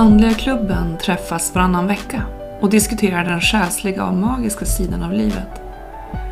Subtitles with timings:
[0.00, 2.22] Andliga klubben träffas varannan vecka
[2.60, 5.60] och diskuterar den själsliga och magiska sidan av livet.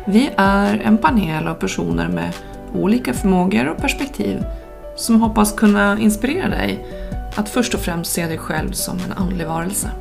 [0.07, 2.33] Vi är en panel av personer med
[2.73, 4.45] olika förmågor och perspektiv
[4.95, 6.85] som hoppas kunna inspirera dig
[7.35, 9.91] att först och främst se dig själv som en andlig varelse.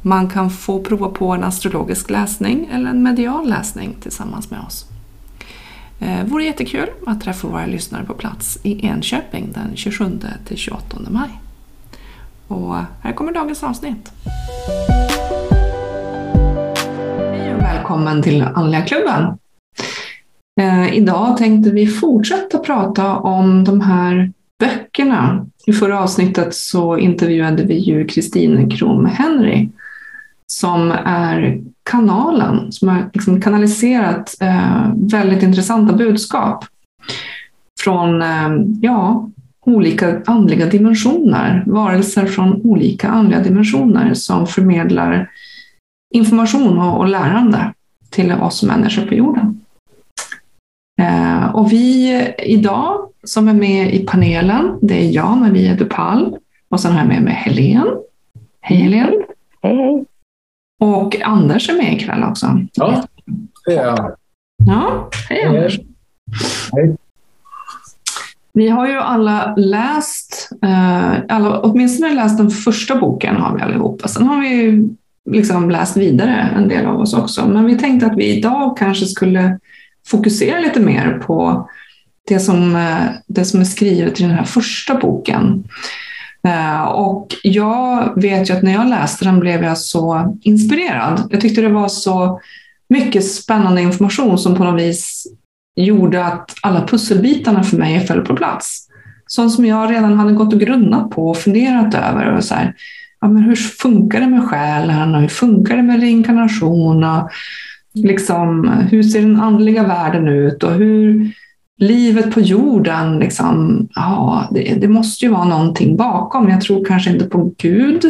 [0.01, 4.85] man kan få prova på en astrologisk läsning eller en medial läsning tillsammans med oss.
[5.99, 10.57] Det eh, vore jättekul att träffa våra lyssnare på plats i Enköping den 27 till
[10.57, 11.29] 28 maj.
[12.47, 14.11] Och här kommer dagens avsnitt.
[17.31, 19.37] Hej och välkommen till Andliga klubben.
[20.61, 25.47] Eh, idag tänkte vi fortsätta prata om de här böckerna.
[25.65, 29.69] I förra avsnittet så intervjuade vi ju Kristin Krom Henry
[30.47, 36.65] som är kanalen som har liksom kanaliserat eh, väldigt intressanta budskap
[37.79, 38.49] från eh,
[38.81, 39.29] ja,
[39.65, 45.31] olika andliga dimensioner, varelser från olika andliga dimensioner som förmedlar
[46.13, 47.73] information och, och lärande
[48.09, 49.61] till oss människor på jorden.
[51.01, 56.37] Eh, och vi idag som är med i panelen, det är jag, Maria Dupal,
[56.69, 57.91] och sen har jag med mig Helene.
[58.61, 59.23] Hej Helene!
[59.61, 60.05] Hej hej!
[60.85, 62.59] Och Anders är med ikväll också.
[62.73, 63.03] Ja,
[63.65, 64.15] det är jag.
[64.65, 65.79] Ja, hej Anders!
[66.73, 66.95] Hej.
[68.53, 74.07] Vi har ju alla läst, eh, alla, åtminstone läst den första boken har vi allihopa.
[74.07, 74.87] Sen har vi
[75.31, 77.47] liksom läst vidare, en del av oss också.
[77.47, 79.59] Men vi tänkte att vi idag kanske skulle
[80.07, 81.69] fokusera lite mer på
[82.27, 85.63] det som, eh, det som är skrivet i den här första boken.
[86.45, 91.27] Eh, och jag vet ju att när jag läste den blev jag så inspirerad.
[91.31, 92.39] Jag tyckte det var så
[92.89, 95.27] mycket spännande information som på något vis
[95.75, 98.87] gjorde att alla pusselbitarna för mig föll på plats.
[99.27, 102.33] Sånt som jag redan hade gått och grunnat på och funderat över.
[102.33, 102.75] Och så här,
[103.21, 107.03] ja, men hur funkar det med själen och hur funkar det med reinkarnation?
[107.03, 107.29] Och
[107.93, 110.63] liksom, hur ser den andliga världen ut?
[110.63, 111.31] Och hur
[111.77, 116.49] livet på jorden, liksom, ja, det, det måste ju vara någonting bakom.
[116.49, 118.05] Jag tror kanske inte på Gud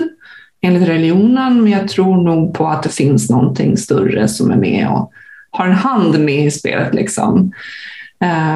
[0.62, 4.88] enligt religionen, men jag tror nog på att det finns någonting större som är med
[4.88, 5.12] och
[5.52, 6.94] har en hand med i spelet.
[6.94, 7.52] Liksom.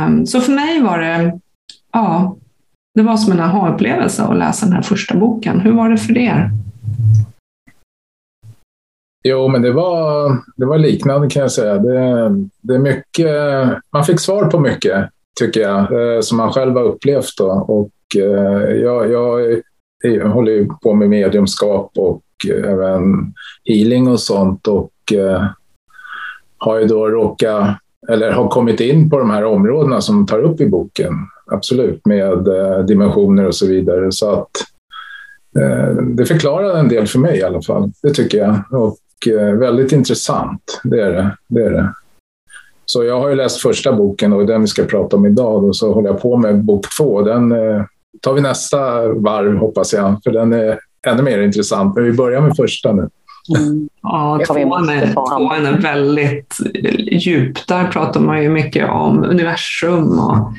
[0.07, 1.39] Um, så för mig var det,
[1.93, 2.37] ja,
[2.95, 5.59] det var som en aha-upplevelse att läsa den här första boken.
[5.59, 6.51] Hur var det för er?
[9.23, 11.77] Jo, men det var, det var liknande kan jag säga.
[11.77, 12.29] Det,
[12.61, 13.31] det är mycket,
[13.93, 15.09] man fick svar på mycket,
[15.39, 17.37] tycker jag, eh, som man själv har upplevt.
[17.37, 17.45] Då.
[17.51, 19.61] Och, eh, jag, jag,
[20.03, 23.33] jag håller ju på med mediumskap och eh, även
[23.65, 24.67] healing och sånt.
[24.67, 24.91] Och
[26.57, 27.77] har ju då råkat,
[28.09, 31.13] eller har kommit in på de här områdena som tar upp i boken.
[31.51, 32.47] Absolut, med
[32.87, 34.11] dimensioner och så vidare.
[34.11, 34.49] Så att
[36.01, 37.91] det förklarar en del för mig i alla fall.
[38.01, 38.81] Det tycker jag.
[38.81, 38.97] Och
[39.59, 40.81] väldigt intressant.
[40.83, 41.37] Det är det.
[41.47, 41.93] det är det.
[42.85, 45.63] Så jag har ju läst första boken och den vi ska prata om idag.
[45.63, 47.21] Och så håller jag på med bok två.
[47.21, 47.83] Den eh,
[48.21, 51.95] tar vi nästa varv hoppas jag, för den är ännu mer intressant.
[51.95, 53.09] Men vi börjar med första nu.
[53.57, 53.89] Mm.
[54.01, 56.55] Ja, tvåan är, tvåan är väldigt
[57.11, 57.67] djup.
[57.67, 60.53] Där pratar man ju mycket om universum och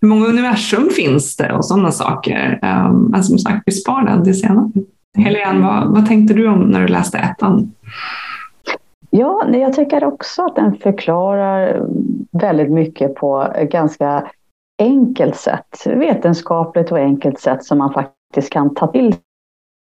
[0.00, 2.58] hur många universum finns det och sådana saker.
[2.62, 4.70] Um, men som sagt, vi sparar den till senare.
[5.16, 7.72] Helene, vad, vad tänkte du om när du läste ettan?
[9.10, 11.82] Ja, jag tycker också att den förklarar
[12.32, 14.30] väldigt mycket på ett ganska
[14.78, 15.86] enkelt sätt.
[15.86, 19.14] Vetenskapligt och enkelt sätt som man faktiskt kan ta till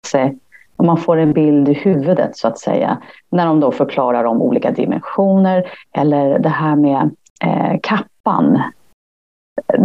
[0.07, 0.37] sig.
[0.75, 2.97] Och man får en bild i huvudet så att säga.
[3.29, 7.09] När de då förklarar om olika dimensioner eller det här med
[7.43, 8.61] eh, kappan.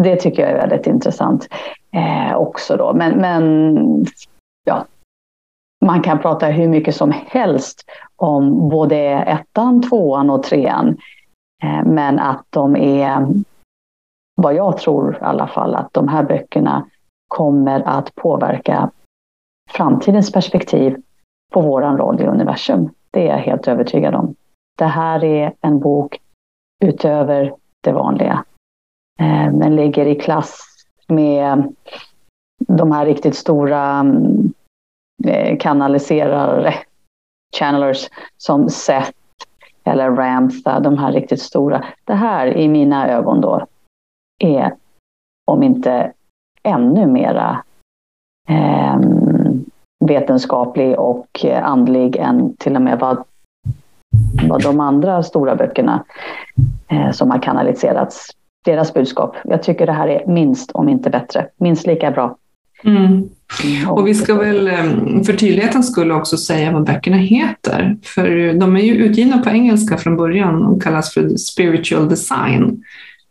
[0.05, 1.49] Det tycker jag är väldigt intressant
[1.93, 2.93] eh, också då.
[2.93, 4.07] Men, men
[4.65, 4.85] ja,
[5.85, 7.85] man kan prata hur mycket som helst
[8.17, 10.89] om både ettan, tvåan och trean.
[11.63, 13.27] Eh, men att de är,
[14.37, 16.87] vad jag tror i alla fall, att de här böckerna
[17.29, 18.91] kommer att påverka
[19.71, 20.97] framtidens perspektiv
[21.53, 22.91] på vår roll i universum.
[23.11, 24.35] Det är jag helt övertygad om.
[24.79, 26.21] Det här är en bok
[26.85, 28.45] utöver det vanliga.
[29.21, 30.61] Eh, den ligger i klass
[31.09, 31.75] med
[32.59, 34.53] de här riktigt stora mm,
[35.25, 36.75] Eh, kanaliserare,
[37.57, 39.11] channelers som Seth
[39.85, 41.85] eller Ramtha, de här riktigt stora.
[42.05, 43.67] Det här i mina ögon då
[44.39, 44.75] är
[45.45, 46.13] om inte
[46.63, 47.65] ännu mera
[48.49, 49.01] eh,
[50.05, 53.25] vetenskaplig och andlig än till och med vad,
[54.49, 56.05] vad de andra stora böckerna
[56.89, 58.31] eh, som har kanaliserats,
[58.65, 59.37] deras budskap.
[59.45, 62.37] Jag tycker det här är minst, om inte bättre, minst lika bra.
[62.85, 63.29] Mm.
[63.89, 67.97] Och vi ska väl ehm, för tydlighetens skull också säga vad böckerna heter.
[68.03, 72.85] För de är ju utgivna på engelska från början och kallas för Spiritual Design,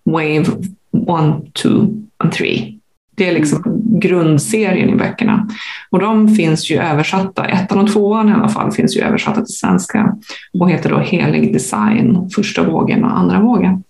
[0.03, 1.69] Wave 1, 2
[2.17, 2.73] och 3.
[3.15, 3.61] Det är liksom
[3.99, 5.47] grundserien i böckerna.
[5.89, 9.55] Och de finns ju översatta, ettan och tvåan i alla fall, finns ju översatta till
[9.55, 10.15] svenska
[10.59, 13.83] och heter då Helig design, första vågen och andra vågen.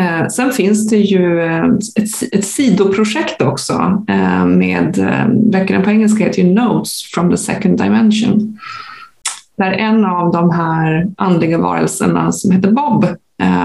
[0.00, 1.64] Eh, sen finns det ju eh,
[1.96, 5.10] ett, ett sidoprojekt också eh, med
[5.52, 8.58] böckerna på engelska heter ju Notes from the second dimension.
[9.56, 13.06] Där en av de här andliga varelserna som heter Bob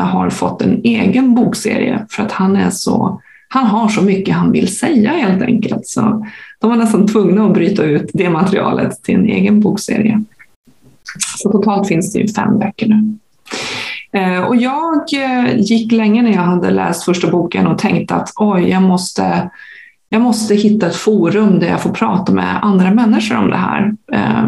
[0.04, 3.22] har fått en egen bokserie för att han är så
[3.54, 5.88] han har så mycket han vill säga helt enkelt.
[5.88, 6.28] Så
[6.60, 10.24] de var nästan tvungna att bryta ut det materialet till en egen bokserie.
[11.38, 13.18] Så totalt finns det ju fem böcker nu.
[14.14, 18.34] Eh, och jag eh, gick länge när jag hade läst första boken och tänkte att
[18.36, 19.50] oj, jag måste,
[20.10, 23.94] jag måste hitta ett forum där jag får prata med andra människor om det här.
[24.14, 24.48] Eh,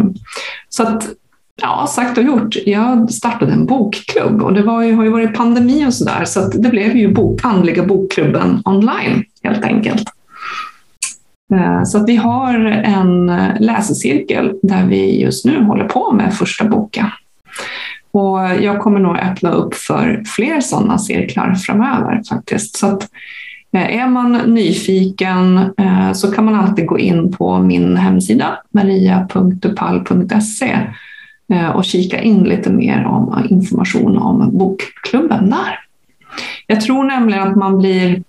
[0.70, 1.08] så att,
[1.62, 2.56] ja, sagt och gjort.
[2.66, 6.40] Jag startade en bokklubb och det var ju, har ju varit pandemi och sådär så
[6.40, 10.10] att det blev ju bok, andliga bokklubben online helt enkelt.
[11.86, 13.26] Så att vi har en
[13.60, 17.06] läsecirkel där vi just nu håller på med första boken.
[18.16, 22.78] Och jag kommer nog öppna upp för fler sådana cirklar framöver faktiskt.
[22.78, 23.10] Så att,
[23.74, 30.80] eh, är man nyfiken eh, så kan man alltid gå in på min hemsida maria.upal.se
[31.54, 35.80] eh, och kika in lite mer om information om bokklubben där.
[36.68, 38.24] Jag tror nämligen att man blir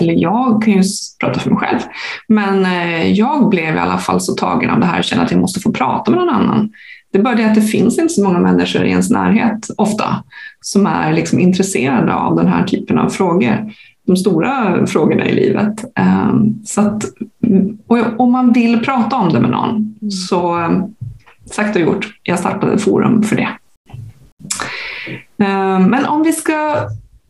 [0.00, 0.82] eller jag kan ju
[1.20, 1.80] prata för mig själv,
[2.28, 2.66] men
[3.14, 5.60] jag blev i alla fall så tagen av det här och kände att jag måste
[5.60, 6.72] få prata med någon annan.
[7.12, 10.24] Det är bara det att det finns inte så många människor i ens närhet ofta
[10.60, 13.72] som är liksom intresserade av den här typen av frågor.
[14.06, 15.84] De stora frågorna i livet.
[15.94, 17.04] Ehm, så att,
[17.86, 20.10] och om man vill prata om det med någon, mm.
[20.10, 20.82] så ehm,
[21.50, 23.48] sagt och gjort, jag startade ett forum för det.
[25.44, 26.76] Ehm, men om vi ska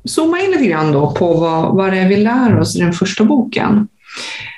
[0.04, 2.92] zooma in lite grann då på vad, vad det är vi lär oss i den
[2.92, 3.88] första boken,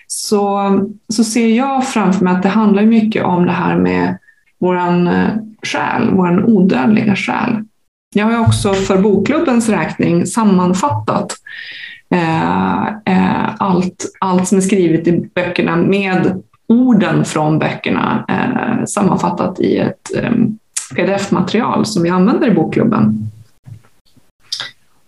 [0.07, 0.71] så,
[1.13, 4.19] så ser jag framför mig att det handlar mycket om det här med
[4.65, 5.31] våran eh,
[5.63, 7.65] själ, vår odödliga själ.
[8.15, 11.37] Jag har också för bokklubbens räkning sammanfattat
[12.11, 19.61] eh, eh, allt, allt som är skrivet i böckerna med orden från böckerna eh, sammanfattat
[19.61, 20.33] i ett eh,
[20.97, 23.31] pdf-material som vi använder i bokklubben.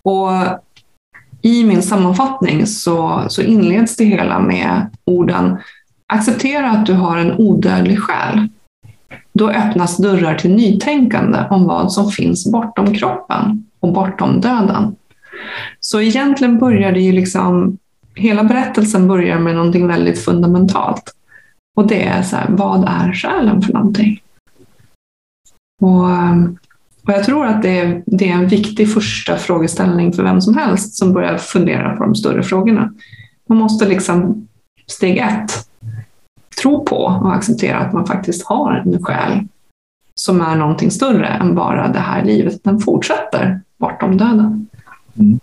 [0.01, 0.31] Och
[1.41, 5.57] I min sammanfattning så, så inleds det hela med orden
[6.13, 8.47] Acceptera att du har en odödlig själ.
[9.37, 14.95] Då öppnas dörrar till nytänkande om vad som finns bortom kroppen och bortom döden.
[15.79, 17.77] Så egentligen börjar det ju liksom,
[18.15, 21.13] hela berättelsen börjar med någonting väldigt fundamentalt.
[21.75, 24.21] Och det är så här, vad är själen för någonting?
[25.81, 26.03] Och,
[27.05, 30.57] och jag tror att det är, det är en viktig första frågeställning för vem som
[30.57, 32.93] helst som börjar fundera på de större frågorna.
[33.49, 34.47] Man måste liksom,
[34.87, 35.66] steg ett,
[36.61, 39.47] tro på och acceptera att man faktiskt har en själ
[40.15, 42.63] som är någonting större än bara det här livet.
[42.63, 44.67] Den fortsätter bortom döden.
[45.19, 45.39] Mm.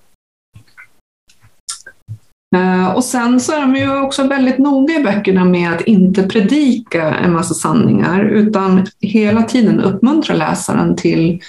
[2.56, 6.22] Eh, och sen så är de ju också väldigt noga i böckerna med att inte
[6.22, 11.40] predika en massa sanningar utan hela tiden uppmuntra läsaren till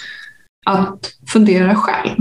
[0.65, 2.15] att fundera själv.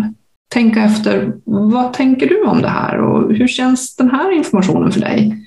[0.54, 5.00] Tänka efter, vad tänker du om det här och hur känns den här informationen för
[5.00, 5.43] dig?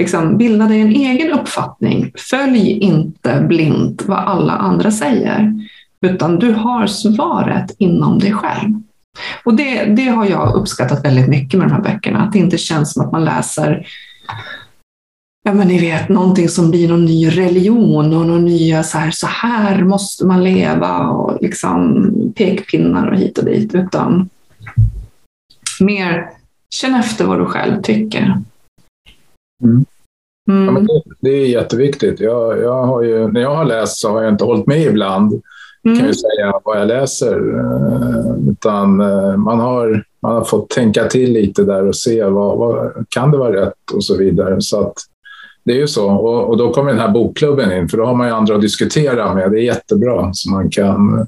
[0.00, 2.12] Liksom, bilda dig en egen uppfattning.
[2.30, 5.66] Följ inte blint vad alla andra säger,
[6.00, 8.82] utan du har svaret inom dig själv.
[9.44, 12.58] Och det, det har jag uppskattat väldigt mycket med de här böckerna, att det inte
[12.58, 13.86] känns som att man läser
[15.42, 19.10] ja men ni vet, någonting som blir någon ny religion och någon nya så här,
[19.10, 24.28] så här måste man leva och liksom pekpinnar och hit och dit, utan
[25.80, 26.30] mer
[26.70, 28.42] känn efter vad du själv tycker.
[29.62, 29.84] Mm.
[30.50, 30.74] Mm.
[30.74, 32.20] Ja, det, det, är jätteviktigt.
[32.20, 35.42] Jag, jag har ju, när jag har läst så har jag inte hållit med ibland.
[35.84, 35.98] mm.
[35.98, 37.40] kan ju säga vad jag läser.
[38.50, 38.96] Utan
[39.40, 43.38] man har, man har fått tänka till lite där och se vad, vad kan det
[43.38, 44.56] vara rätt och så vidare.
[44.60, 44.94] Så att,
[45.64, 46.10] det är ju så.
[46.10, 48.60] Och, och, då kommer den här bokklubben in, för då har man ju andra att
[48.60, 49.50] diskutera med.
[49.50, 51.26] Det är jättebra, så man kan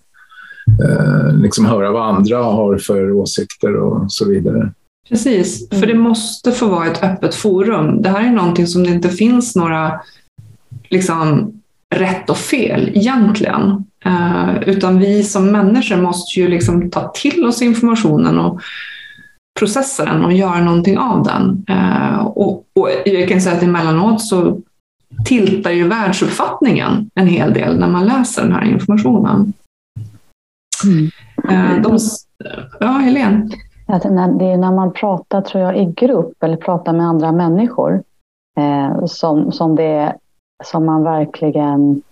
[0.85, 4.73] eh, liksom höra vad andra har för åsikter och så vidare.
[5.09, 8.03] Precis, för det måste få vara ett öppet forum.
[8.03, 10.01] Det här är någonting som det inte finns några
[10.89, 11.53] liksom,
[11.95, 13.85] rätt och fel egentligen.
[14.05, 18.61] Eh, utan vi som människor måste ju liksom ta till oss informationen och
[19.59, 21.65] processa den och göra någonting av den.
[21.69, 24.61] Eh, och, och jag kan säga att emellanåt så
[25.25, 29.53] tiltar ju världsuppfattningen en hel del när man läser den här informationen.
[30.85, 31.11] Mm.
[31.49, 31.99] Eh, de,
[32.81, 33.49] ja, Helene?
[33.87, 37.33] Att när, det är när man pratar tror jag, i grupp eller pratar med andra
[37.33, 38.03] människor
[38.57, 40.17] eh, som, som, det,
[40.65, 42.03] som man verkligen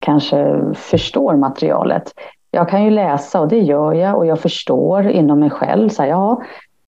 [0.00, 2.12] kanske förstår materialet.
[2.50, 5.88] Jag kan ju läsa och det gör jag och jag förstår inom mig själv.
[5.88, 6.42] Så här, ja,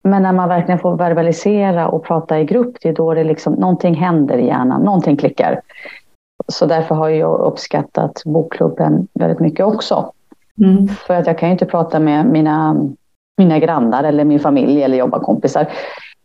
[0.05, 3.53] men när man verkligen får verbalisera och prata i grupp, det är då det liksom,
[3.53, 5.61] någonting händer i hjärnan, någonting klickar.
[6.49, 10.13] Så därför har jag uppskattat bokklubben väldigt mycket också.
[10.59, 10.89] Mm.
[10.89, 12.77] För att jag kan ju inte prata med mina,
[13.39, 15.67] mina grannar eller min familj eller jobbarkompisar.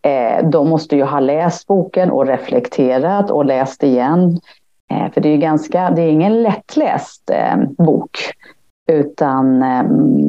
[0.01, 4.39] Eh, de måste ju ha läst boken och reflekterat och läst igen.
[4.91, 8.17] Eh, för det är ju ganska, det är ingen lättläst eh, bok.
[8.91, 9.83] Utan eh,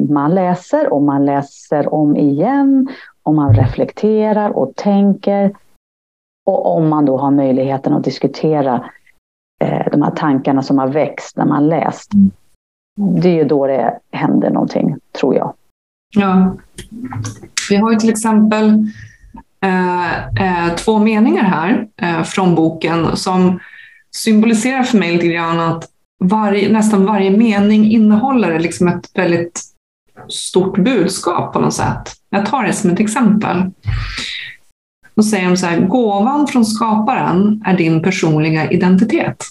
[0.09, 2.87] man läser och man läser om igen
[3.23, 5.55] och man reflekterar och tänker.
[6.45, 8.89] Och om man då har möjligheten att diskutera
[9.63, 12.13] eh, de här tankarna som har växt när man läst.
[12.13, 12.31] Mm.
[13.21, 15.53] Det är ju då det händer någonting, tror jag.
[16.11, 16.57] Ja.
[17.69, 18.87] Vi har ju till exempel
[19.63, 23.59] eh, eh, två meningar här eh, från boken som
[24.15, 25.89] symboliserar för mig lite grann att
[26.23, 29.61] varje, nästan varje mening innehåller liksom ett väldigt
[30.27, 32.15] stort budskap på något sätt.
[32.29, 33.71] Jag tar det som ett exempel.
[35.15, 39.43] Då säger de så här, gåvan från skaparen är din personliga identitet.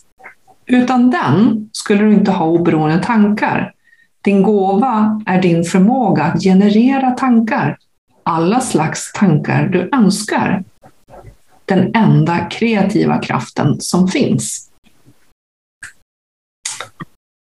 [0.66, 3.72] Utan den skulle du inte ha oberoende tankar.
[4.22, 7.78] Din gåva är din förmåga att generera tankar.
[8.22, 10.64] Alla slags tankar du önskar.
[11.64, 14.70] Den enda kreativa kraften som finns.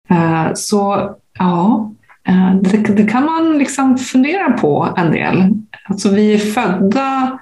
[0.10, 1.92] Eh, så ja,
[2.28, 5.54] eh, det, det, kan man liksom fundera på en del.
[5.90, 7.40] Alltså vi är födda,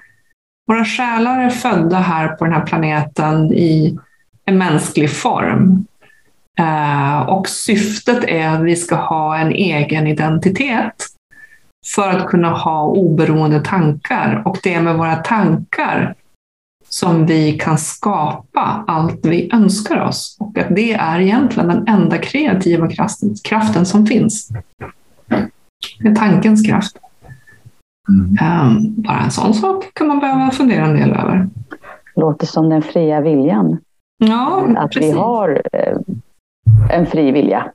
[0.68, 3.98] våra själar är födda här på den här planeten i
[4.46, 5.86] en mänsklig form.
[6.60, 11.06] Eh, och syftet är att vi ska ha en egen identitet
[11.96, 14.42] för att kunna ha oberoende tankar.
[14.46, 16.16] Och det är med våra tankar
[16.90, 20.38] som vi kan skapa allt vi önskar oss.
[20.40, 24.50] Och att det är egentligen den enda kreativa kraften, kraften som finns.
[26.00, 26.98] Det är tankens kraft.
[28.10, 28.68] Mm.
[28.68, 31.50] Um, bara en sån sak kan man behöva fundera en del över.
[32.16, 33.78] Låter som den fria viljan.
[34.18, 35.14] Ja, att precis.
[35.14, 35.98] vi har eh,
[36.92, 37.72] en fri vilja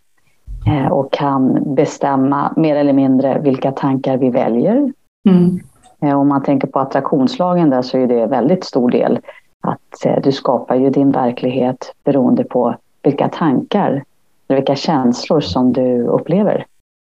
[0.67, 4.93] eh, och kan bestämma mer eller mindre vilka tankar vi väljer.
[5.29, 5.61] Mm.
[6.03, 9.19] Eh, om man tänker på attraktionslagen där så är det en väldigt stor del
[9.61, 14.05] att du skapar ju din verklighet beroende på vilka tankar
[14.49, 16.67] eller vilka känslor som du upplever.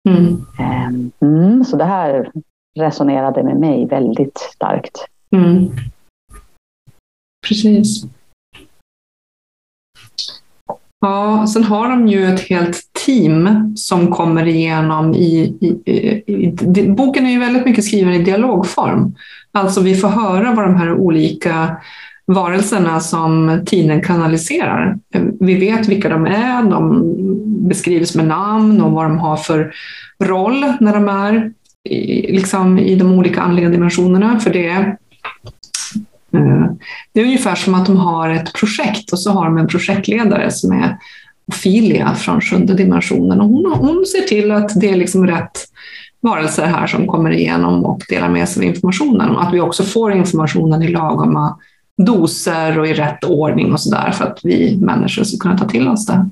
[0.10, 0.46] Mm.
[0.60, 2.32] Ehm, mm, så det här
[2.80, 5.06] resonerade med mig väldigt starkt.
[5.32, 5.70] Mm.
[7.48, 8.04] Precis.
[11.02, 16.46] Ja, sen har de ju ett helt team som kommer igenom i, i, i,
[16.78, 19.16] i, Boken är ju väldigt mycket skriven i dialogform.
[19.52, 21.78] Alltså vi får höra vad de här olika
[22.26, 25.00] varelserna som tiden kanaliserar.
[25.40, 27.04] Vi vet vilka de är, de
[27.68, 29.74] beskrivs med namn och vad de har för
[30.24, 31.52] roll när de är
[31.90, 34.40] i, liksom i de olika andliga dimensionerna.
[34.40, 34.98] För det
[36.34, 36.66] Eh,
[37.14, 40.52] det är ungefär som att de har ett projekt och så har de en projektledare
[40.52, 40.98] som är
[41.48, 45.68] Ophelia från sjunde dimensionen och hon, hon ser till att det är liksom rätt
[46.22, 49.84] varelser här som kommer igenom och delar med sig av informationen och att vi också
[49.84, 51.58] får informationen i lagoma
[51.98, 55.88] doser och i rätt ordning och sådär för att vi människor ska kunna ta till
[55.88, 56.30] oss det.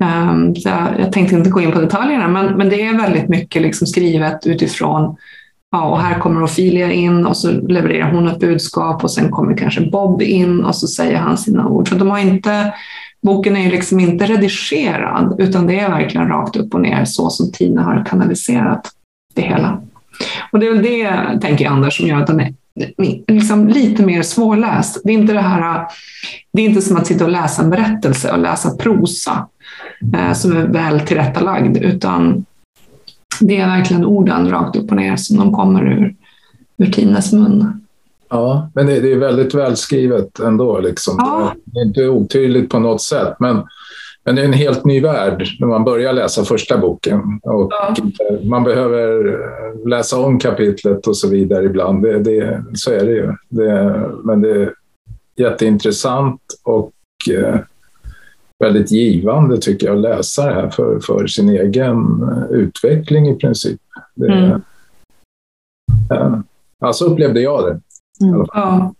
[0.00, 3.62] Um, jag, jag, tänkte inte gå in på detaljerna, men, men det är väldigt mycket
[3.62, 5.16] liksom skrivet utifrån
[5.70, 9.56] Ja, och här kommer Ophelia in och så levererar hon ett budskap och sen kommer
[9.56, 11.88] kanske Bob in och så säger han sina ord.
[11.88, 12.74] Så de har inte,
[13.22, 17.30] boken är ju liksom inte redigerad utan det är verkligen rakt upp och ner så
[17.30, 18.90] som Tina har kanaliserat
[19.34, 19.80] det hela.
[20.52, 22.54] Och det är väl det, tänker jag, Anders, som gör att den är
[23.32, 25.00] liksom lite mer svårläst.
[25.04, 25.86] Det är inte det här,
[26.52, 29.48] det är inte som att sitta och läsa en berättelse och läsa prosa.
[30.14, 32.44] eh, som är väl tillrättalagd, utan
[33.40, 36.14] det är verkligen orden rakt upp och ner som de kommer ur,
[36.76, 37.86] ur Tines mun.
[38.30, 40.80] Ja, men det, det är väldigt välskrivet ändå.
[40.80, 41.14] Liksom.
[41.18, 41.52] Ja.
[41.64, 43.62] Det är inte otydligt på något sätt, men,
[44.24, 47.40] men det är en helt ny värld när man börjar läsa första boken.
[47.42, 47.94] Och Ja.
[48.44, 49.38] Man behöver
[49.88, 52.02] läsa om kapitlet och så vidare ibland.
[52.02, 53.32] Det, det, så är det ju.
[53.48, 54.72] Det, men det är
[55.36, 56.92] jätteintressant och
[57.30, 57.58] eh,
[58.58, 63.34] väldigt givande tycker jag att läsa det här för, för sin egen eh, utveckling i
[63.34, 63.80] princip.
[64.14, 64.60] Det, Mm.
[66.08, 66.42] ja.
[66.80, 67.80] Ja, så upplevde jag det.
[68.18, 68.94] Ja.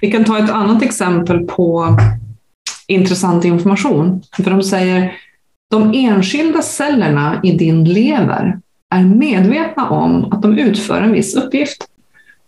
[0.00, 1.96] Vi kan ta ett annat exempel på
[2.86, 4.22] intressant information.
[4.36, 5.12] För de säger
[5.70, 8.60] de enskilda cellerna i din lever
[8.94, 11.88] är medvetna om att de utför en viss uppgift.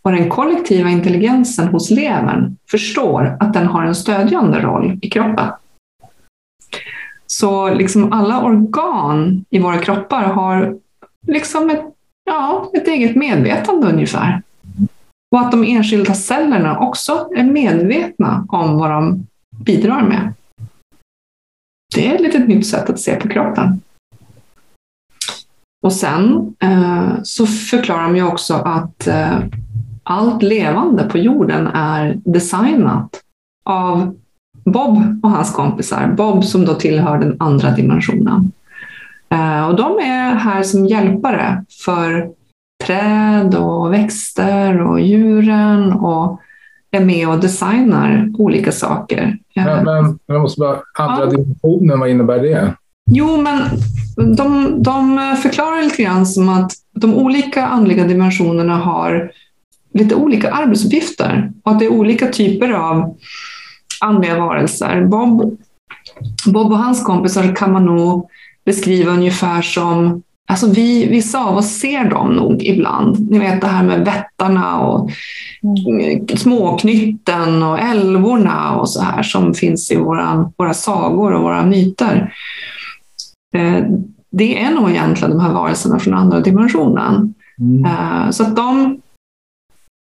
[0.03, 5.49] Och den kollektiva intelligensen hos levern förstår att den har en stödjande roll i kroppen.
[7.39, 10.79] Så liksom alla organ i våra kroppar har
[11.27, 11.85] liksom ett,
[12.25, 14.43] ja, ett eget medvetande ungefär.
[15.35, 19.27] Och att de enskilda cellerna också är medvetna om vad de
[19.65, 20.33] bidrar med.
[21.95, 23.81] Det är ett litet nytt sätt att se på kroppen.
[25.83, 29.39] Och sen eh, så förklarar de ju också att eh,
[30.03, 33.21] allt levande på jorden är designat
[33.65, 34.17] av
[34.65, 36.15] Bob och hans kompisar.
[36.17, 38.53] Bob som då tillhör den andra dimensionen.
[39.29, 42.29] Eh, och de är här som hjälpare för
[42.85, 46.41] träd och växter och djuren och
[46.91, 49.39] är med och designar olika saker.
[49.57, 51.31] Eh, Men, men jag måste bara, andra Ja.
[51.31, 52.75] dimensionen, vad innebär det?
[53.11, 53.61] Jo, men
[54.37, 59.31] de, de förklarar lite grann som att de olika andliga dimensionerna har
[59.95, 63.17] lite olika arbetsuppgifter och att det är olika typer av
[64.05, 65.05] andliga varelser.
[65.05, 65.59] Bob,
[66.47, 68.29] Bob och hans kompisar kan man nog
[68.65, 73.31] beskriva ungefär som Alltså vi, vissa av oss ser dem nog ibland.
[73.31, 75.11] Ni vet det här med vättarna och
[76.37, 82.35] småknytten och älvorna och så här som finns i våra, våra sagor och våra myter.
[83.57, 83.85] Eh,
[84.31, 87.35] Det är nog egentligen de här varelserna från andra dimensionen.
[87.87, 89.01] Eh, Så att de,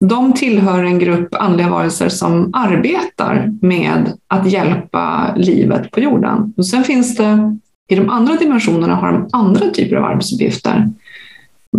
[0.05, 6.53] de tillhör en grupp andliga varelser som arbetar med att hjälpa livet på jorden.
[6.57, 7.57] Och sen finns det,
[7.89, 10.89] i de andra dimensionerna har de andra typer av arbetsuppgifter.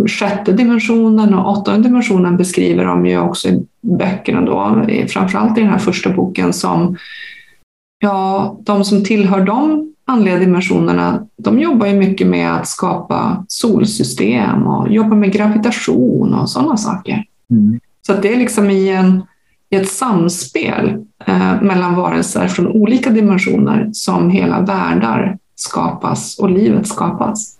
[0.07, 5.69] Sjätte dimensionen och åttonde dimensionen beskriver de ju också i böckerna då, framförallt i den
[5.69, 6.97] här första boken som,
[7.99, 14.67] ja, de som tillhör de andliga dimensionerna, de jobbar ju mycket med att skapa solsystem
[14.67, 17.23] och jobbar med gravitation och sådana saker.
[17.51, 17.79] Mm.
[18.01, 19.23] Så det är liksom i, en,
[19.69, 26.87] i ett samspel eh, mellan varelser från olika dimensioner som hela världar skapas och livet
[26.87, 27.57] skapas.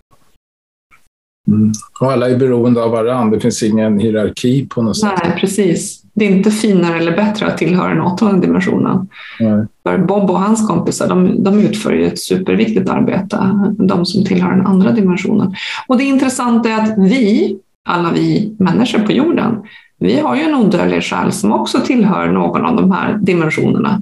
[1.48, 1.72] Mm.
[2.00, 3.36] Och alla är beroende av varandra.
[3.36, 5.12] Det finns ingen hierarki på något sätt.
[5.24, 6.02] Nej, precis.
[6.14, 9.10] Det är inte finare eller bättre att tillhöra den åttonde dimensionen.
[9.40, 9.66] Nej.
[9.84, 13.38] För Bob och hans kompisar, de, de utför ett superviktigt arbete,
[13.78, 15.56] de som tillhör den andra dimensionen.
[15.88, 19.62] Och det intressanta är att vi, alla vi människor på jorden,
[20.02, 24.02] vi har ju en odödlig själ som också tillhör någon av de här dimensionerna.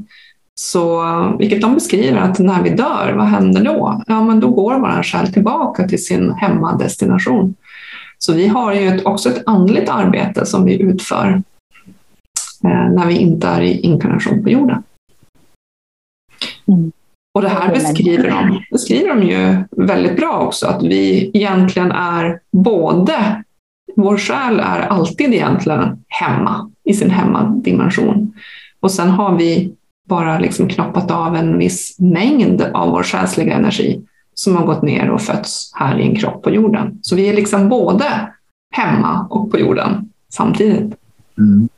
[0.55, 1.03] Så,
[1.39, 4.03] vilket de beskriver att när vi dör, vad händer då?
[4.07, 7.55] Ja, men då går vår själ tillbaka till sin hemmadestination.
[8.17, 11.27] Så vi har ju ett, också ett andligt arbete som vi utför
[12.63, 14.83] eh, när vi inte är i inkarnation på jorden.
[16.67, 16.91] Mm.
[17.33, 22.39] Och det här beskriver de, beskriver de ju väldigt bra också, att vi egentligen är
[22.51, 23.43] både,
[23.95, 28.33] vår själ är alltid egentligen hemma i sin hemmadimension.
[28.79, 29.75] Och sen har vi
[30.09, 34.01] bara liksom knoppat av en viss mängd av vår själsliga energi
[34.33, 36.99] som har gått ner och fötts här i en kropp på jorden.
[37.01, 38.05] Så vi är liksom både
[38.75, 40.95] hemma och på jorden samtidigt.
[41.37, 41.69] Mm.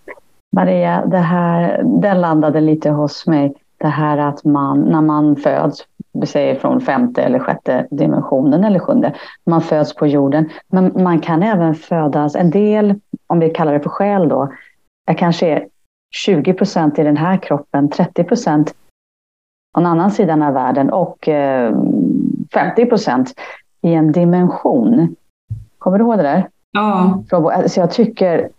[0.55, 3.53] Maria, det här, den landade lite hos mig.
[3.77, 8.79] Det här att man, när man föds, vi säger från femte eller sjätte dimensionen eller
[8.79, 9.13] sjunde,
[9.45, 10.49] man föds på jorden.
[10.67, 12.95] Men man kan även födas, en del,
[13.27, 14.53] om vi kallar det för själ då,
[15.07, 15.67] är kanske
[16.15, 18.73] 20 procent i den här kroppen, 30 procent
[19.73, 21.75] på en annan sidan av världen och eh,
[22.53, 23.33] 50 procent
[23.81, 25.15] i en dimension.
[25.77, 26.49] Kommer du ihåg det där?
[26.71, 27.23] Ja,
[27.67, 28.49] Så jag tycker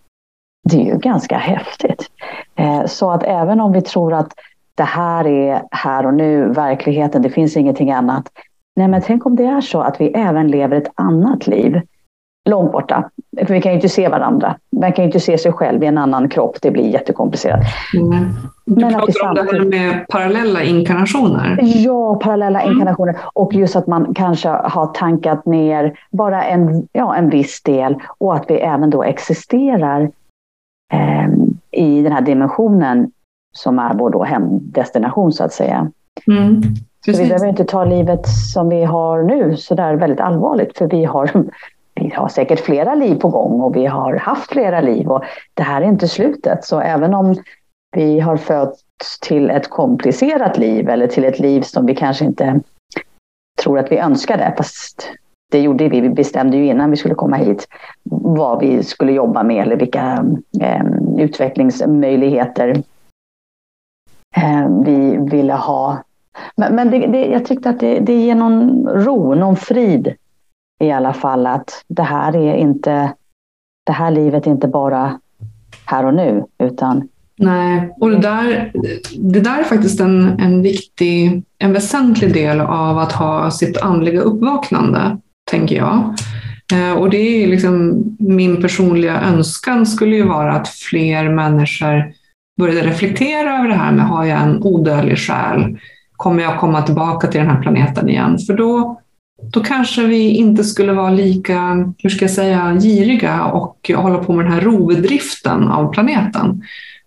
[0.69, 2.11] det är ju ganska häftigt.
[2.55, 4.33] Eh, Så att även om vi tror att
[4.75, 8.31] det här är här och nu, verkligheten, det finns ingenting annat.
[8.75, 11.81] Nej, men tänk om det är så att vi även lever ett annat liv
[12.49, 13.09] långt borta.
[13.37, 14.55] För vi kan ju inte se varandra.
[14.81, 16.57] Man kan ju inte se sig själv i en annan kropp.
[16.61, 17.59] Det blir jättekomplicerat.
[17.93, 18.25] Mm.
[18.65, 21.59] Du Men pratar om det här med parallella inkarnationer.
[21.61, 22.73] Ja, parallella mm.
[22.73, 23.17] inkarnationer.
[23.33, 28.35] Och just att man kanske har tankat ner bara en, ja, en viss del och
[28.35, 30.11] att vi även då existerar
[30.93, 31.27] eh,
[31.71, 33.11] i den här dimensionen
[33.53, 35.91] som är vår då hemdestination så att säga.
[36.27, 36.61] Mm.
[37.05, 40.87] Så vi behöver inte ta livet som vi har nu så där väldigt allvarligt för
[40.87, 41.31] vi har
[41.95, 45.63] vi har säkert flera liv på gång och vi har haft flera liv och det
[45.63, 46.65] här är inte slutet.
[46.65, 47.35] Så även om
[47.95, 52.59] vi har fötts till ett komplicerat liv eller till ett liv som vi kanske inte
[53.63, 55.09] tror att vi önskade, fast
[55.51, 56.01] det gjorde vi.
[56.01, 57.67] Vi bestämde ju innan vi skulle komma hit
[58.03, 60.25] vad vi skulle jobba med eller vilka
[60.61, 60.85] eh,
[61.17, 62.83] utvecklingsmöjligheter
[64.37, 66.03] Eh, vi ville ha.
[66.55, 70.13] Men, men det, det, jag tyckte att det, det ger någon ro, någon frid
[70.83, 73.13] i alla fall att det här är inte,
[73.85, 75.19] det här livet är inte bara
[75.85, 78.71] här och nu, utan Nej, och det där,
[79.19, 84.21] det där är faktiskt en, en viktig, en väsentlig del av att ha sitt andliga
[84.21, 85.17] uppvaknande,
[85.51, 86.15] tänker jag.
[86.73, 92.13] Eh, och det är liksom min personliga önskan skulle ju vara att fler människor
[92.59, 95.77] började reflektera över det här med har jag en odödlig själ?
[96.11, 98.37] Kommer jag komma tillbaka till den här planeten igen?
[98.47, 98.99] För då
[99.51, 104.33] då kanske vi inte skulle vara lika, hur ska jag säga, giriga och hålla på
[104.33, 106.63] med den här rovdriften av planeten.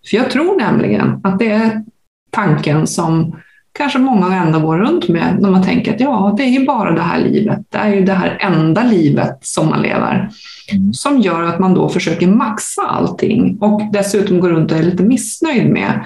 [0.09, 1.83] För jag tror nämligen att det är
[2.31, 3.35] tanken som
[3.71, 6.91] kanske många ändå går runt med när man tänker att ja, det är ju bara
[6.91, 7.59] det här livet.
[7.69, 10.29] Det är ju det här enda livet som man lever.
[10.71, 10.93] Mm.
[10.93, 15.03] Som gör att man då försöker maxa allting och dessutom går runt och är lite
[15.03, 16.05] missnöjd med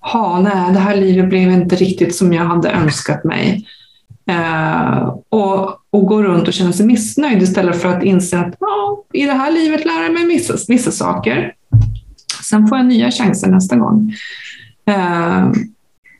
[0.00, 3.66] ha, nej, det här livet blev inte riktigt som jag hade önskat mig.
[4.26, 9.04] Eh, och, och gå runt och känna sig missnöjd istället för att inse att ja,
[9.12, 11.54] i det här livet lär jag mig vissa, vissa saker.
[12.42, 14.14] Sen får jag nya chanser nästa gång.
[14.86, 15.50] Eh,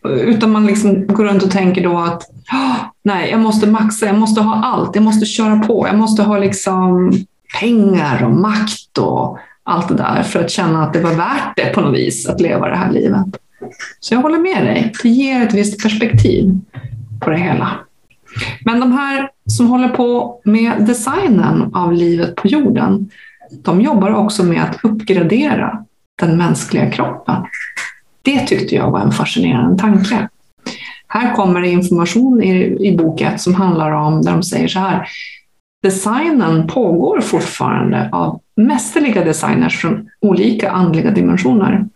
[0.05, 4.19] utan man liksom går runt och tänker då att oh, nej, jag måste maxa, jag
[4.19, 7.13] måste ha allt, jag måste köra på, jag måste ha liksom
[7.61, 11.75] pengar och makt och allt det där för att känna att det var värt det
[11.75, 13.27] på något vis att leva det här livet.
[14.01, 16.61] Så jag håller med dig, det ger ett visst perspektiv
[17.21, 17.71] på det hela.
[18.65, 23.11] Men de här som håller på med designen av livet på jorden,
[23.63, 25.85] de jobbar också med att uppgradera
[26.21, 27.37] den mänskliga kroppen.
[28.23, 30.29] Det tyckte jag var en fascinerande tanke.
[31.07, 35.09] Här kommer det information i, i boken som handlar om, där de säger så här,
[35.85, 41.89] designen pågår fortfarande av mästerliga designers från olika andliga dimensioner.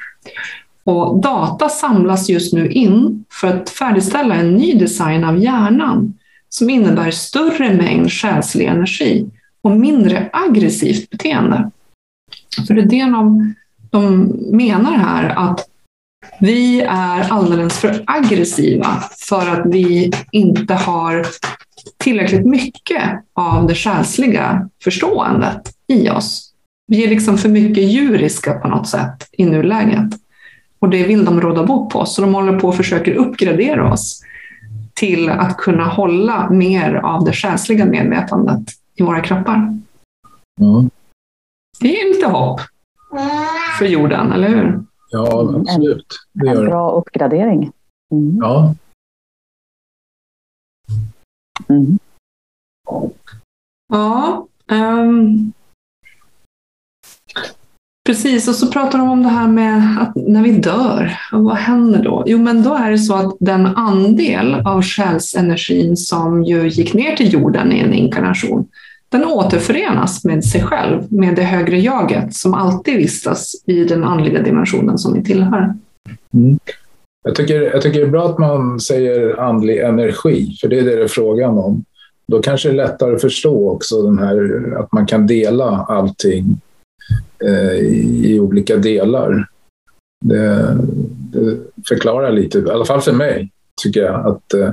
[0.85, 6.15] Och data samlas just nu in för att färdigställa en ny design av hjärnan
[6.49, 9.31] som innebär större mängd själslig energi
[9.63, 11.71] och mindre aggressivt beteende.
[12.67, 13.55] För det är det de,
[13.91, 15.69] de menar här, att
[16.41, 21.27] vi är alldeles för aggressiva för att vi inte har
[21.97, 26.53] tillräckligt mycket av det själsliga förståendet i oss.
[26.87, 30.15] Vi är liksom för mycket djuriska på något sätt i nuläget.
[30.79, 34.21] Och det vill de råda bot på, så de håller på och försöker uppgradera oss
[34.95, 39.57] till att kunna hålla mer av det själsliga medvetandet i våra kroppar.
[40.61, 40.91] Mm.
[41.81, 42.61] Det är lite hopp
[43.79, 44.81] för jorden, eller hur?
[45.11, 46.07] Ja, absolut.
[46.33, 47.73] Det gör en bra uppgradering.
[48.13, 48.37] Mm.
[48.37, 48.75] Ja.
[51.69, 51.99] Mm.
[53.89, 54.47] Ja.
[54.71, 55.53] Um,
[58.07, 61.57] Precis, och så pratar de om det här med att när vi dör, och vad
[61.57, 62.25] händer då?
[62.27, 67.17] Jo, men då är det så att den andel av själsenergin som ju gick ner
[67.17, 68.69] till jorden i en inkarnation,
[69.09, 74.43] den återförenas med sig själv, med det högre jaget som alltid vistas i den andliga
[74.43, 75.75] dimensionen som vi tillhör.
[76.35, 76.59] Mm.
[77.25, 80.85] Jag, tycker, jag tycker det är bra att man säger andlig energi, för det är
[80.85, 81.85] det det är frågan om.
[82.27, 86.61] Då kanske det är lättare att förstå också den här, att man kan dela allting
[87.45, 87.79] Eh,
[88.25, 89.49] i olika delar.
[90.25, 90.77] Det,
[91.33, 93.53] det, förklarar lite, i alla fall för mig,
[93.83, 94.71] tycker jag, att eh,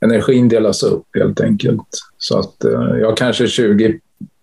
[0.00, 1.88] energin delas upp helt enkelt.
[2.18, 4.00] Så att eh, jag kanske 20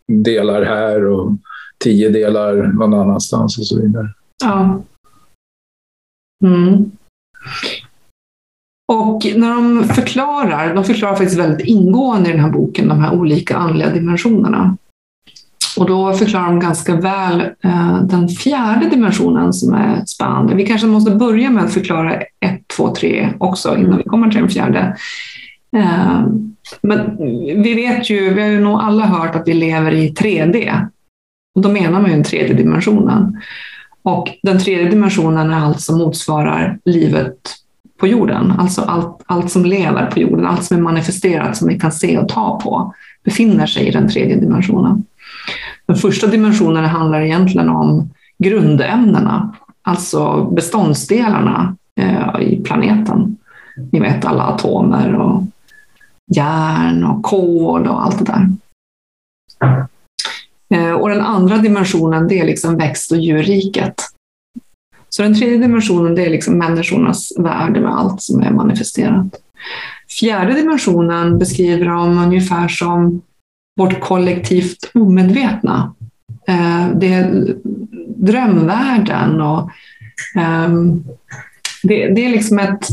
[0.07, 1.31] delar här och
[1.79, 4.09] 10 delar någon annanstans och så vidare.
[4.43, 4.83] Ja.
[6.45, 6.91] Mm.
[8.87, 13.13] Och när de förklarar, de förklarar faktiskt väldigt ingående i den här boken, de här
[13.13, 14.77] olika andliga dimensionerna.
[15.77, 20.55] Och då förklarar de ganska väl eh, den fjärde dimensionen som är spännande.
[20.55, 24.39] Vi kanske måste börja med att förklara ett, två, tre också innan vi kommer till
[24.39, 24.97] den fjärde.
[25.77, 26.25] Eh,
[26.81, 27.17] men
[27.63, 30.87] vi vet ju, vi har ju nog alla hört att vi lever i 3D.
[31.55, 33.41] Och då menar man ju den tredje dimensionen.
[34.05, 37.37] Och den tredje dimensionen är allt som motsvarar livet
[37.97, 38.51] på jorden.
[38.51, 42.17] Alltså allt, allt som lever på jorden, allt som är manifesterat, som vi kan se
[42.17, 45.03] och ta på, befinner sig i den tredje dimensionen.
[45.85, 53.37] Den första dimensionen handlar egentligen om grundämnena, alltså beståndsdelarna eh, i planeten.
[53.91, 55.43] Ni vet alla atomer och
[56.35, 58.49] järn och kol och allt det där.
[60.69, 63.95] Eh, och den andra dimensionen det är liksom växt och djurriket.
[65.09, 69.27] Så den tredje dimensionen det är liksom människornas värld med allt som är manifesterat.
[70.19, 73.21] Fjärde dimensionen beskriver de ungefär som
[73.77, 75.93] vårt kollektivt omedvetna.
[76.47, 77.55] Eh, det är
[78.17, 79.69] drömvärlden och
[80.35, 81.03] ehm,
[81.83, 82.87] det, är liksom ett,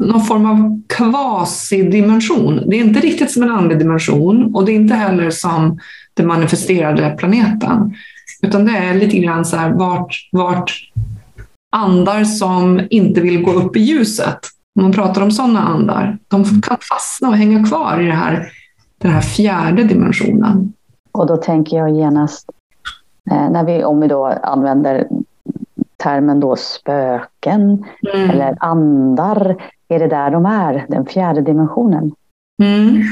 [0.00, 2.62] någon form av kvasidimension.
[2.66, 5.78] Det är inte riktigt som en andlig dimension och det är inte heller som
[6.14, 7.94] den manifesterade planeten.
[8.42, 10.72] Utan det är lite grann så här vart, vart
[11.76, 14.38] andar som inte vill gå upp i ljuset,
[14.76, 18.48] om man pratar om sådana andar, de kan fastna och hänga kvar i det här,
[18.98, 20.72] den här fjärde dimensionen.
[21.12, 22.50] Och då tänker jag genast,
[23.30, 25.08] eh, när vi, om vi då använder
[25.96, 28.30] termen då spöken mm.
[28.30, 29.56] eller andar,
[29.88, 32.12] är det där de är, den fjärde dimensionen?
[32.62, 33.02] Mm.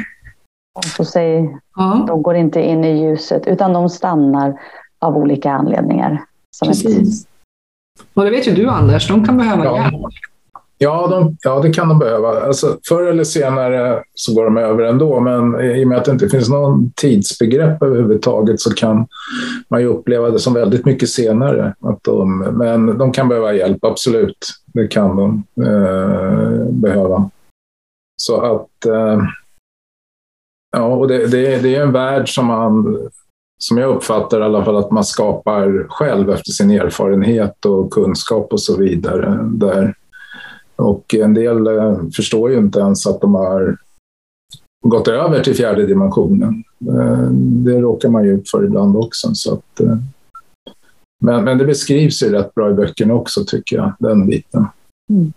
[0.98, 2.04] Och säger, ja.
[2.08, 4.60] De går inte in i ljuset utan de stannar
[4.98, 6.24] av olika anledningar.
[6.56, 7.24] Som Precis.
[7.24, 7.30] Ett...
[8.14, 9.76] Och det vet ju du Anders, de kan behöva ja.
[9.76, 9.94] hjälp.
[10.78, 12.40] Ja, de, ja, det kan de behöva.
[12.40, 16.12] Alltså, förr eller senare så går de över ändå, men i och med att det
[16.12, 19.06] inte finns någon tidsbegrepp överhuvudtaget så kan
[19.68, 21.74] man ju uppleva det som väldigt mycket senare.
[21.80, 24.48] Att de, men de kan behöva hjälp, absolut.
[24.66, 27.30] Det kan de eh, behöva.
[28.16, 28.86] Så att...
[28.86, 29.22] Eh,
[30.76, 32.98] ja, och det, det, det är en värld som man
[33.58, 38.52] som jag uppfattar i alla fall att man skapar själv efter sin erfarenhet och kunskap
[38.52, 39.38] och så vidare.
[39.42, 39.94] Där
[40.76, 43.76] och en del eh, förstår ju inte ens att de har
[44.86, 46.64] gått över till fjärde dimensionen.
[46.88, 47.28] Eh,
[47.64, 49.34] det råkar man ju ut för ibland också.
[49.34, 49.96] Så att, eh,
[51.24, 54.66] men, men det beskrivs ju rätt bra i böckerna också, tycker jag, den biten.
[55.10, 55.32] Mm.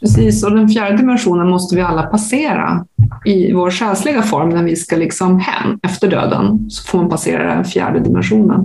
[0.00, 2.86] Precis, och den fjärde dimensionen måste vi alla passera
[3.24, 6.70] i vår själsliga form när vi ska liksom hem efter döden.
[6.70, 8.60] Så får man passera den fjärde dimensionen.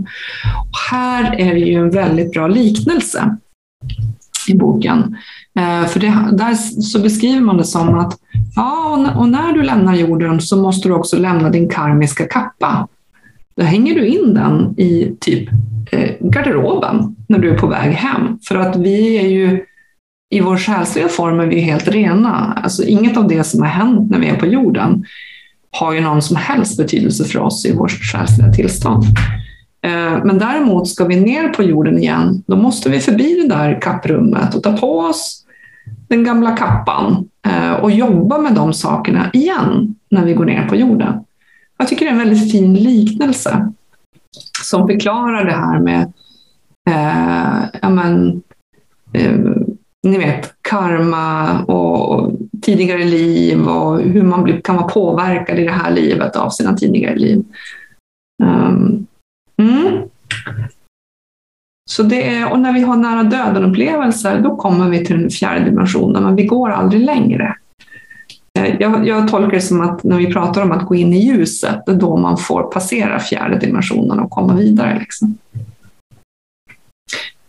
[0.71, 3.37] Och här är det ju en väldigt bra liknelse
[4.49, 5.17] i boken.
[5.59, 8.17] Eh, för det, där så beskriver man det som att
[8.55, 12.87] ja, och när du lämnar jorden så måste du också lämna din karmiska kappa.
[13.57, 15.49] Då hänger du in den i typ
[15.91, 18.39] eh, garderoben när du är på väg hem.
[18.47, 19.65] För att vi är ju
[20.29, 22.61] i vår själsliga form är vi helt rena.
[22.63, 25.05] Alltså inget av det som har hänt när vi är på jorden
[25.71, 29.03] har ju någon som helst betydelse för oss i vårt själsliga tillstånd.
[29.87, 33.81] Eh, men däremot ska vi ner på jorden igen, då måste vi förbi det där
[33.81, 35.45] kapprummet och ta på oss
[36.07, 40.75] den gamla kappan eh, och jobba med de sakerna igen när vi går ner på
[40.75, 41.23] jorden.
[41.77, 43.71] Jag tycker det är en väldigt fin liknelse
[44.63, 46.13] som förklarar det här med
[46.89, 48.41] eh, ja men,
[49.13, 49.39] eh,
[50.07, 55.91] ni vet, karma och tidigare liv och hur man kan vara påverkad i det här
[55.91, 57.43] livet av sina tidigare liv.
[58.43, 59.07] Um,
[59.61, 60.09] Mm.
[61.89, 65.65] Så det är, och när vi har nära döden-upplevelser, då kommer vi till den fjärde
[65.65, 67.55] dimensionen, men vi går aldrig längre.
[68.59, 71.25] Eh, jag, jag, tolkar det som att när vi pratar om att gå in i
[71.25, 74.99] ljuset, det är då man får passera fjärde dimensionen och komma vidare.
[74.99, 75.37] Liksom.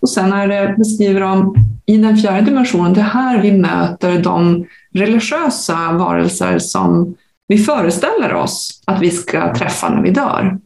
[0.01, 1.55] Och sen är det, beskriver de
[1.87, 7.14] i den fjärde dimensionen, det är här vi möter de religiösa varelser som
[7.49, 10.59] vi föreställer oss att vi ska träffa när vi dör.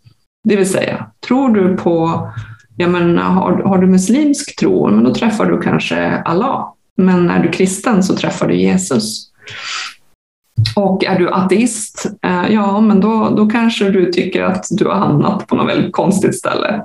[0.45, 2.29] Det vill säga, tror du på,
[2.77, 6.73] ja men har, har du muslimsk tro, men då träffar du kanske Allah.
[6.97, 9.33] Men är du kristen så träffar du Jesus.
[10.77, 14.95] Och är du ateist, eh, ja men då, då kanske du tycker att du har
[14.95, 16.85] hamnat på något väldigt konstigt ställe.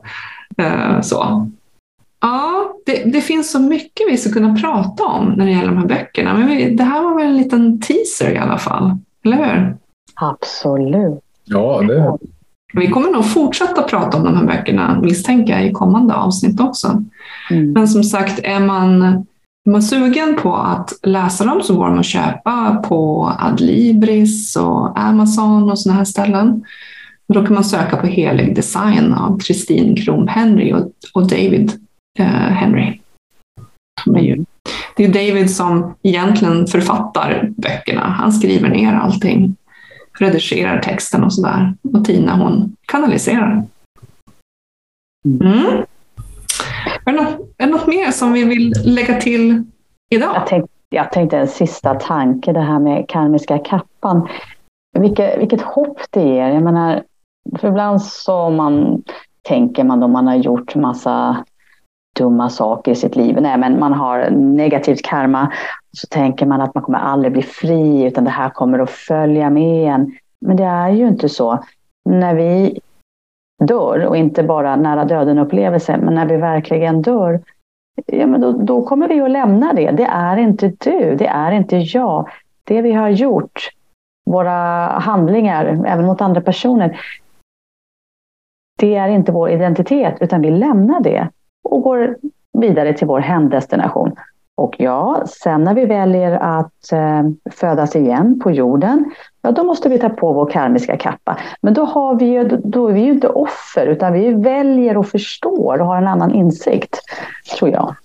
[0.58, 1.50] Eh, så.
[2.22, 5.78] Ja, det, det, finns så mycket vi ska kunna prata om när det gäller de
[5.78, 6.34] här böckerna.
[6.34, 9.78] Men vi, det här var väl en liten teaser i alla fall, eller hur?
[10.16, 11.24] Absolut.
[11.46, 12.18] Ja, det,
[12.80, 17.04] vi kommer nog fortsätta prata om de här böckerna, misstänker jag, i kommande avsnitt också.
[17.52, 17.72] Mm.
[17.72, 19.02] Men som sagt, är man,
[19.66, 25.00] är man sugen på att läsa dem så går de att köpa på Adlibris och
[25.00, 26.64] Amazon och sådana här ställen.
[27.34, 31.72] då kan man söka på Helig design av Kristin Krom Henry och, och David
[32.20, 33.00] eh, Henry.
[34.06, 34.46] Ju
[34.98, 38.02] det är David som egentligen författar böckerna.
[38.02, 39.56] Han skriver ner allting,
[40.20, 41.74] redigerar texten och sådär.
[41.94, 43.64] Och Tina hon kanaliserar.
[45.26, 45.84] Mm.
[47.06, 49.64] Är, det något, är det något mer som vi vill lägga till
[50.10, 50.36] idag?
[50.36, 54.28] Jag tänkte, jag tänkte en sista tanke, det här med karmiska kappan.
[55.00, 56.50] Vilket, vilket hopp det ger.
[56.50, 57.04] Jag menar,
[57.60, 59.04] för ibland så man,
[59.42, 61.46] tänker man då man har gjort massa
[62.18, 63.38] dumma saker i sitt liv.
[63.42, 65.54] Nej, men man har negativt karma.
[65.92, 69.50] Så tänker man att man kommer aldrig bli fri utan det här kommer att följa
[69.50, 70.18] med en.
[70.42, 71.64] Men det är ju inte så.
[72.10, 72.80] När vi
[73.64, 77.42] dör och inte bara nära döden upplevelse, men när vi verkligen dör,
[78.06, 79.92] ja, men då, då kommer vi att lämna det.
[79.92, 82.30] Det är inte du, det är inte jag.
[82.64, 83.70] Det vi har gjort,
[84.26, 87.00] våra handlingar, även mot andra personer,
[88.80, 91.30] det är inte vår identitet, utan vi lämnar det
[91.74, 92.18] och går
[92.58, 94.16] vidare till vår hemdestination.
[94.58, 99.90] Och ja, sen när vi väljer att eh, födas igen på jorden, ja då måste
[99.90, 101.40] vi ta på vår karmiska kappa.
[101.62, 105.08] Men då, har vi ju, då är vi ju inte offer, utan vi väljer och
[105.08, 107.00] förstår och har en annan insikt,
[107.58, 107.96] tror jag.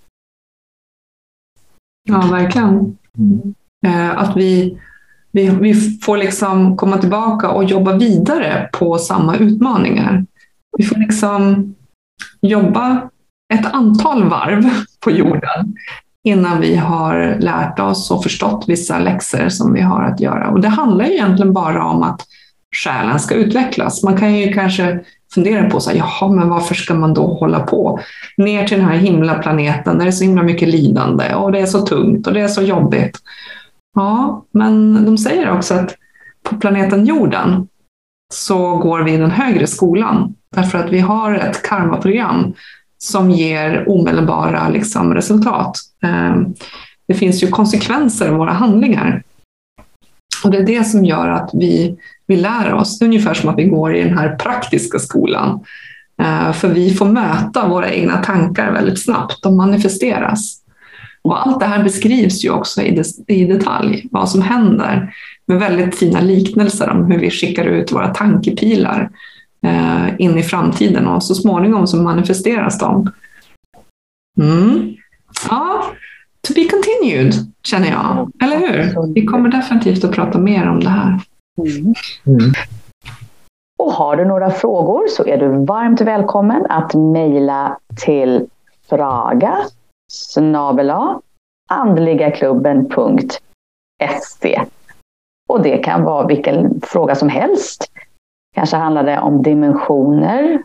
[2.09, 2.99] Ja, verkligen.
[3.87, 4.79] Eh, att vi,
[5.31, 10.25] vi, vi får liksom komma tillbaka och jobba vidare på samma utmaningar.
[10.79, 11.75] Vi får liksom
[12.41, 13.11] jobba
[13.53, 15.77] ett antal varv på jorden
[16.25, 20.49] innan vi har lärt oss och förstått vissa läxor som vi har att göra.
[20.49, 22.21] Och det handlar egentligen bara om att
[22.77, 24.03] själen ska utvecklas.
[24.03, 25.01] Man kan ju kanske
[25.35, 28.01] fundera på så här, jaha, men varför ska man då hålla på
[28.37, 31.61] ner till den här himla planeten där det är så himla mycket lidande och det
[31.61, 33.19] är så tungt och det är så jobbigt.
[33.95, 35.97] Ja, men de säger också att
[36.43, 37.69] på planeten jorden
[38.35, 42.55] så går vi i den högre skolan därför att vi har ett karmaprogram
[43.03, 45.79] som ger omedelbara liksom, resultat.
[46.03, 46.55] Ehm,
[47.09, 49.23] det finns ju konsekvenser av våra handlingar.
[50.45, 53.03] Och det är det som gör att vi, vi lär oss.
[53.03, 55.65] Ungefär som att vi går i den här praktiska skolan.
[56.23, 59.43] Ehm, för vi får möta våra egna tankar väldigt snabbt.
[59.43, 60.59] De manifesteras.
[61.23, 62.83] Och allt det här beskrivs ju också
[63.27, 65.15] i, detalj, vad som händer.
[65.47, 69.11] Med väldigt fina liknelser om hur vi skickar ut våra tankepilar
[70.19, 73.11] in i framtiden och så småningom så manifesteras de.
[74.41, 74.95] Mm.
[75.51, 75.85] Ja,
[76.49, 79.13] to be continued känner jag, eller hur?
[79.15, 81.21] Vi kommer definitivt att prata mer om det här.
[81.59, 81.95] Mm.
[82.27, 82.53] Mm.
[83.79, 88.47] Och har du några frågor så är du varmt välkommen att mejla till
[88.89, 89.59] fraga
[90.13, 91.21] snabela
[91.71, 94.63] andligaklubben.se.
[95.49, 97.93] Och det kan vara vilken fråga som helst.
[98.55, 100.63] Kanske handlar det om dimensioner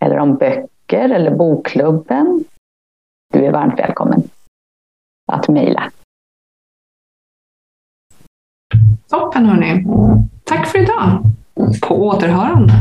[0.00, 2.44] eller om böcker eller bokklubben.
[3.32, 4.22] Du är varmt välkommen
[5.32, 5.92] att mejla.
[9.08, 9.86] Toppen hörni.
[10.44, 11.22] Tack för idag.
[11.88, 12.72] På återhörande.